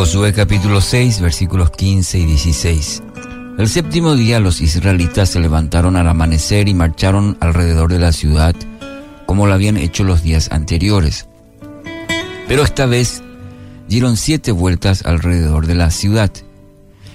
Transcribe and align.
Josué 0.00 0.32
capítulo 0.32 0.80
6 0.80 1.20
versículos 1.20 1.72
15 1.72 2.20
y 2.20 2.24
16. 2.24 3.02
El 3.58 3.68
séptimo 3.68 4.14
día 4.14 4.40
los 4.40 4.62
israelitas 4.62 5.28
se 5.28 5.40
levantaron 5.40 5.94
al 5.96 6.08
amanecer 6.08 6.70
y 6.70 6.74
marcharon 6.74 7.36
alrededor 7.38 7.92
de 7.92 7.98
la 7.98 8.10
ciudad 8.12 8.56
como 9.26 9.46
lo 9.46 9.52
habían 9.52 9.76
hecho 9.76 10.04
los 10.04 10.22
días 10.22 10.48
anteriores. 10.52 11.28
Pero 12.48 12.62
esta 12.62 12.86
vez 12.86 13.22
dieron 13.88 14.16
siete 14.16 14.52
vueltas 14.52 15.04
alrededor 15.04 15.66
de 15.66 15.74
la 15.74 15.90
ciudad. 15.90 16.32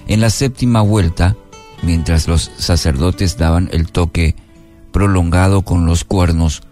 En 0.06 0.20
la 0.20 0.30
séptima 0.30 0.80
vuelta, 0.80 1.34
mientras 1.82 2.28
los 2.28 2.52
sacerdotes 2.56 3.36
daban 3.36 3.68
el 3.72 3.90
toque 3.90 4.36
prolongado 4.92 5.62
con 5.62 5.86
los 5.86 6.04
cuernos, 6.04 6.62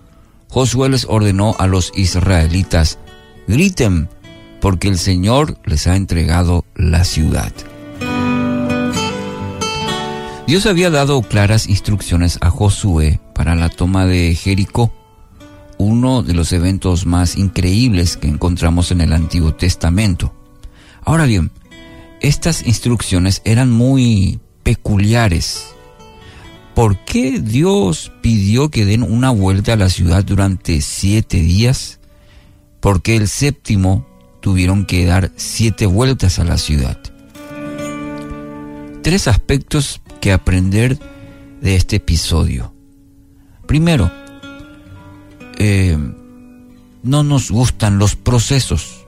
Josué 0.48 0.90
les 0.90 1.06
ordenó 1.06 1.56
a 1.58 1.66
los 1.66 1.90
israelitas, 1.96 3.00
griten, 3.48 4.08
porque 4.64 4.88
el 4.88 4.96
Señor 4.96 5.58
les 5.66 5.86
ha 5.86 5.94
entregado 5.94 6.64
la 6.74 7.04
ciudad. 7.04 7.52
Dios 10.46 10.64
había 10.64 10.88
dado 10.88 11.20
claras 11.20 11.68
instrucciones 11.68 12.38
a 12.40 12.48
Josué 12.48 13.20
para 13.34 13.56
la 13.56 13.68
toma 13.68 14.06
de 14.06 14.34
Jericó, 14.34 14.90
uno 15.76 16.22
de 16.22 16.32
los 16.32 16.50
eventos 16.54 17.04
más 17.04 17.36
increíbles 17.36 18.16
que 18.16 18.26
encontramos 18.26 18.90
en 18.90 19.02
el 19.02 19.12
Antiguo 19.12 19.52
Testamento. 19.52 20.32
Ahora 21.02 21.26
bien, 21.26 21.50
estas 22.22 22.66
instrucciones 22.66 23.42
eran 23.44 23.70
muy 23.70 24.40
peculiares. 24.62 25.74
¿Por 26.74 27.04
qué 27.04 27.38
Dios 27.38 28.12
pidió 28.22 28.70
que 28.70 28.86
den 28.86 29.02
una 29.02 29.28
vuelta 29.28 29.74
a 29.74 29.76
la 29.76 29.90
ciudad 29.90 30.24
durante 30.24 30.80
siete 30.80 31.36
días? 31.36 32.00
Porque 32.80 33.14
el 33.14 33.28
séptimo 33.28 34.13
tuvieron 34.44 34.84
que 34.84 35.06
dar 35.06 35.32
siete 35.36 35.86
vueltas 35.86 36.38
a 36.38 36.44
la 36.44 36.58
ciudad. 36.58 36.98
Tres 39.02 39.26
aspectos 39.26 40.02
que 40.20 40.32
aprender 40.32 40.98
de 41.62 41.76
este 41.76 41.96
episodio. 41.96 42.74
Primero, 43.66 44.12
eh, 45.56 45.96
no 47.02 47.22
nos 47.22 47.50
gustan 47.50 47.98
los 47.98 48.16
procesos. 48.16 49.06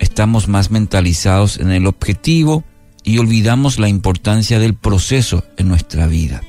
Estamos 0.00 0.48
más 0.48 0.72
mentalizados 0.72 1.58
en 1.58 1.70
el 1.70 1.86
objetivo 1.86 2.64
y 3.04 3.18
olvidamos 3.18 3.78
la 3.78 3.88
importancia 3.88 4.58
del 4.58 4.74
proceso 4.74 5.44
en 5.58 5.68
nuestra 5.68 6.08
vida. 6.08 6.42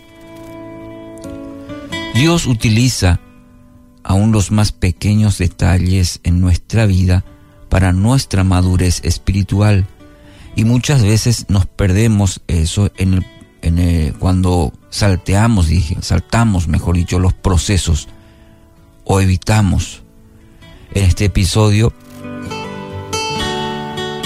Dios 2.15 2.47
utiliza 2.47 3.19
aún 4.01 4.31
los 4.31 4.49
más 4.49 4.71
pequeños 4.71 5.37
detalles 5.37 6.19
en 6.23 6.41
nuestra 6.41 6.87
vida 6.87 7.23
para 7.75 7.91
nuestra 7.91 8.45
madurez 8.45 9.01
espiritual 9.03 9.85
y 10.55 10.63
muchas 10.63 11.03
veces 11.03 11.47
nos 11.49 11.65
perdemos 11.65 12.39
eso 12.47 12.89
en 12.95 13.15
el 13.15 14.15
cuando 14.17 14.71
salteamos, 14.89 15.67
dije, 15.67 15.97
saltamos, 15.99 16.69
mejor 16.69 16.95
dicho, 16.95 17.19
los 17.19 17.33
procesos 17.33 18.07
o 19.03 19.19
evitamos. 19.19 20.03
En 20.93 21.03
este 21.03 21.25
episodio 21.25 21.91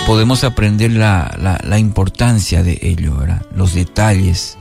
podemos 0.05 0.43
aprender 0.43 0.91
la, 0.91 1.59
la 1.63 1.79
importancia 1.79 2.61
de 2.61 2.77
ello, 2.83 3.15
¿verdad? 3.15 3.47
los 3.55 3.73
detalles 3.73 4.59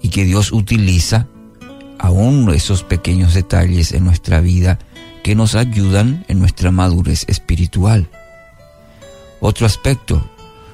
y 0.00 0.08
que 0.08 0.24
Dios 0.24 0.52
utiliza 0.52 1.26
aún 1.98 2.50
esos 2.54 2.82
pequeños 2.82 3.34
detalles 3.34 3.92
en 3.92 4.04
nuestra 4.04 4.40
vida 4.40 4.78
que 5.28 5.34
nos 5.34 5.56
ayudan 5.56 6.24
en 6.28 6.38
nuestra 6.38 6.70
madurez 6.70 7.26
espiritual. 7.28 8.08
Otro 9.40 9.66
aspecto, 9.66 10.26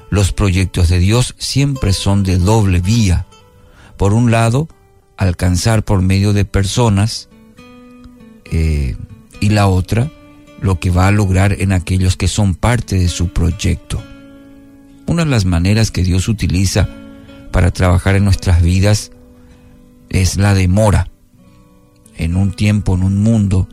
los 0.09 0.31
proyectos 0.31 0.87
de 0.87 0.97
Dios 0.97 1.35
siempre 1.37 1.91
son 1.91 2.23
de 2.23 2.37
doble 2.37 2.79
vía. 2.79 3.25
Por 3.97 4.13
un 4.13 4.31
lado, 4.31 4.69
alcanzar 5.17 5.83
por 5.83 6.01
medio 6.01 6.31
de 6.31 6.45
personas 6.45 7.27
eh, 8.45 8.95
y 9.41 9.49
la 9.49 9.67
otra, 9.67 10.09
lo 10.61 10.79
que 10.79 10.89
va 10.89 11.09
a 11.09 11.11
lograr 11.11 11.59
en 11.59 11.73
aquellos 11.73 12.15
que 12.15 12.29
son 12.29 12.55
parte 12.55 12.97
de 12.97 13.09
su 13.09 13.33
proyecto. 13.33 14.01
Una 15.05 15.25
de 15.25 15.31
las 15.31 15.43
maneras 15.43 15.91
que 15.91 16.03
Dios 16.03 16.29
utiliza 16.29 16.87
para 17.51 17.71
trabajar 17.71 18.15
en 18.15 18.23
nuestras 18.23 18.61
vidas 18.61 19.11
es 20.07 20.37
la 20.37 20.53
demora. 20.53 21.09
En 22.15 22.37
un 22.37 22.53
tiempo, 22.53 22.95
en 22.95 23.03
un 23.03 23.21
mundo 23.21 23.67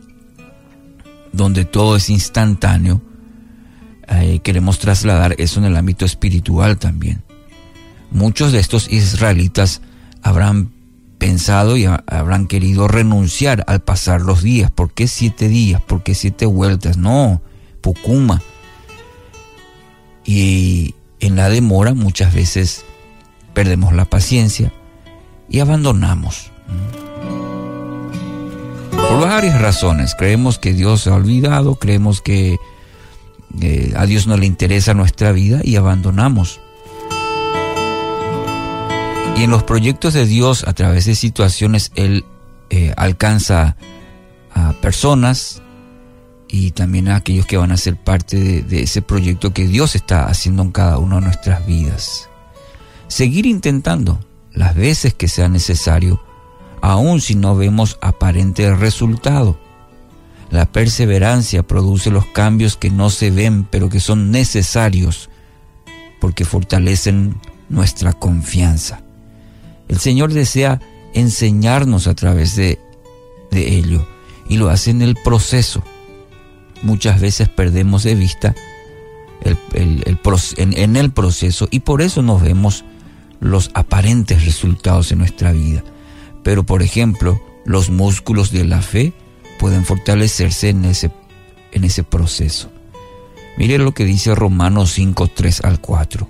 donde 1.33 1.65
todo 1.65 1.97
es 1.97 2.09
instantáneo, 2.09 3.01
eh, 4.07 4.39
queremos 4.43 4.79
trasladar 4.79 5.35
eso 5.39 5.59
en 5.59 5.65
el 5.65 5.75
ámbito 5.75 6.05
espiritual 6.05 6.77
también. 6.77 7.23
Muchos 8.11 8.51
de 8.51 8.59
estos 8.59 8.91
israelitas 8.91 9.81
habrán 10.21 10.71
pensado 11.17 11.77
y 11.77 11.85
habrán 11.85 12.47
querido 12.47 12.87
renunciar 12.87 13.63
al 13.67 13.81
pasar 13.81 14.21
los 14.21 14.43
días. 14.43 14.69
¿Por 14.69 14.93
qué 14.93 15.07
siete 15.07 15.47
días? 15.47 15.81
¿Por 15.81 16.03
qué 16.03 16.15
siete 16.15 16.45
vueltas? 16.45 16.97
No, 16.97 17.41
Pucuma. 17.81 18.41
Y 20.25 20.95
en 21.19 21.35
la 21.35 21.49
demora 21.49 21.93
muchas 21.93 22.33
veces 22.33 22.85
perdemos 23.53 23.93
la 23.93 24.05
paciencia 24.05 24.71
y 25.49 25.59
abandonamos. 25.59 26.51
Varias 29.23 29.61
razones. 29.61 30.15
Creemos 30.15 30.59
que 30.59 30.73
Dios 30.73 31.01
se 31.03 31.09
ha 31.09 31.15
olvidado, 31.15 31.75
creemos 31.75 32.21
que 32.21 32.57
a 33.95 34.05
Dios 34.05 34.27
no 34.27 34.35
le 34.35 34.45
interesa 34.45 34.93
nuestra 34.93 35.31
vida 35.31 35.61
y 35.63 35.77
abandonamos. 35.77 36.59
Y 39.37 39.43
en 39.43 39.49
los 39.49 39.63
proyectos 39.63 40.13
de 40.13 40.25
Dios, 40.25 40.65
a 40.67 40.73
través 40.73 41.05
de 41.05 41.15
situaciones, 41.15 41.93
Él 41.95 42.25
eh, 42.69 42.93
alcanza 42.97 43.77
a 44.53 44.73
personas 44.73 45.61
y 46.49 46.71
también 46.71 47.07
a 47.07 47.15
aquellos 47.15 47.45
que 47.45 47.55
van 47.55 47.71
a 47.71 47.77
ser 47.77 47.95
parte 47.95 48.61
de 48.61 48.83
ese 48.83 49.01
proyecto 49.01 49.53
que 49.53 49.67
Dios 49.67 49.95
está 49.95 50.25
haciendo 50.25 50.63
en 50.63 50.71
cada 50.71 50.97
una 50.97 51.15
de 51.15 51.21
nuestras 51.21 51.65
vidas. 51.65 52.29
Seguir 53.07 53.45
intentando 53.45 54.19
las 54.51 54.75
veces 54.75 55.13
que 55.13 55.29
sea 55.29 55.47
necesario, 55.47 56.21
aun 56.83 57.21
si 57.21 57.35
no 57.35 57.55
vemos 57.55 57.97
aparente 58.01 58.75
resultado. 58.75 59.57
La 60.51 60.65
perseverancia 60.65 61.63
produce 61.63 62.11
los 62.11 62.25
cambios 62.25 62.75
que 62.75 62.89
no 62.89 63.09
se 63.09 63.31
ven, 63.31 63.63
pero 63.63 63.87
que 63.87 64.01
son 64.01 64.31
necesarios 64.31 65.29
porque 66.19 66.43
fortalecen 66.43 67.39
nuestra 67.69 68.11
confianza. 68.11 69.01
El 69.87 69.97
Señor 69.97 70.33
desea 70.33 70.81
enseñarnos 71.13 72.07
a 72.07 72.15
través 72.15 72.57
de, 72.57 72.79
ello 73.51 74.05
y 74.49 74.57
lo 74.57 74.69
hace 74.69 74.91
en 74.91 75.01
el 75.01 75.15
proceso. 75.15 75.83
Muchas 76.81 77.21
veces 77.21 77.47
perdemos 77.47 78.03
de 78.03 78.15
vista 78.15 78.55
el, 79.41 80.03
en 80.57 80.95
el 80.97 81.11
proceso 81.11 81.69
y 81.71 81.79
por 81.79 82.01
eso 82.01 82.21
nos 82.21 82.41
vemos 82.41 82.83
los 83.39 83.71
aparentes 83.73 84.43
resultados 84.43 85.13
en 85.13 85.19
nuestra 85.19 85.53
vida. 85.53 85.81
Pero 86.43 86.63
por 86.63 86.83
ejemplo, 86.83 87.41
los 87.65 87.89
músculos 87.89 88.51
de 88.51 88.65
la 88.65 88.81
fe 88.81 89.13
pueden 89.59 89.85
fortalecerse 89.85 90.69
en 90.69 90.85
ese, 90.85 91.11
en 91.71 91.83
ese 91.83 92.03
proceso. 92.03 92.69
Mire 93.57 93.77
lo 93.77 93.93
que 93.93 94.05
dice 94.05 94.35
Romanos 94.35 94.91
5, 94.93 95.27
3 95.27 95.61
al 95.63 95.79
4. 95.79 96.27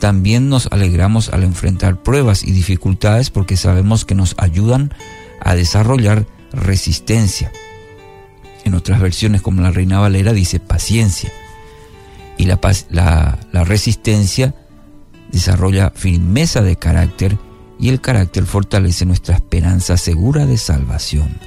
También 0.00 0.48
nos 0.48 0.68
alegramos 0.68 1.30
al 1.30 1.42
enfrentar 1.42 2.02
pruebas 2.02 2.44
y 2.44 2.52
dificultades 2.52 3.30
porque 3.30 3.56
sabemos 3.56 4.04
que 4.04 4.14
nos 4.14 4.34
ayudan 4.38 4.92
a 5.40 5.54
desarrollar 5.54 6.26
resistencia. 6.52 7.52
En 8.64 8.74
otras 8.74 9.00
versiones 9.00 9.40
como 9.40 9.62
la 9.62 9.70
Reina 9.70 9.98
Valera 9.98 10.32
dice 10.32 10.60
paciencia. 10.60 11.32
Y 12.36 12.46
la, 12.46 12.60
la, 12.90 13.38
la 13.50 13.64
resistencia 13.64 14.54
desarrolla 15.32 15.90
firmeza 15.94 16.62
de 16.62 16.76
carácter 16.76 17.38
y 17.78 17.88
el 17.88 18.00
carácter 18.00 18.44
fortalece 18.44 19.04
nuestra 19.04 19.34
esperanza 19.34 19.96
segura 19.96 20.46
de 20.46 20.58
salvación 20.58 21.38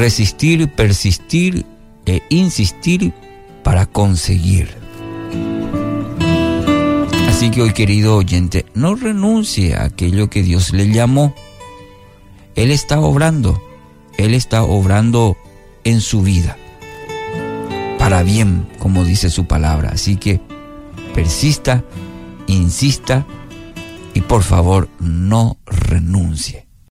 resistir, 0.00 0.68
persistir 0.68 1.66
e 2.06 2.22
insistir 2.30 3.12
para 3.62 3.84
conseguir. 3.84 4.74
Así 7.28 7.50
que 7.50 7.62
hoy 7.62 7.72
querido 7.72 8.16
oyente, 8.16 8.64
no 8.74 8.94
renuncie 8.94 9.74
a 9.74 9.84
aquello 9.84 10.30
que 10.30 10.42
Dios 10.42 10.72
le 10.72 10.90
llamó. 10.90 11.34
Él 12.54 12.70
está 12.70 12.98
obrando, 13.00 13.62
Él 14.16 14.34
está 14.34 14.62
obrando 14.62 15.36
en 15.84 16.00
su 16.00 16.22
vida, 16.22 16.56
para 17.98 18.22
bien, 18.22 18.68
como 18.78 19.04
dice 19.04 19.28
su 19.30 19.46
palabra. 19.46 19.90
Así 19.92 20.16
que 20.16 20.40
persista, 21.14 21.84
insista 22.46 23.26
y 24.14 24.22
por 24.22 24.42
favor 24.42 24.88
no 24.98 25.58
renuncie. 25.66 26.69